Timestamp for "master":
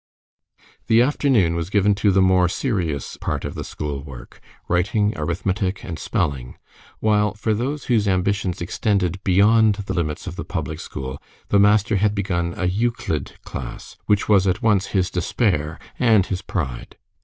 11.59-11.97